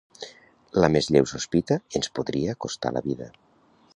[0.83, 3.31] La més lleu sospita ens podria costar la vida.